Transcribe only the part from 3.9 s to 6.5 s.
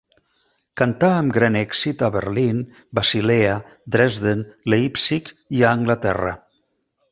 Dresden, Leipzig i a Anglaterra.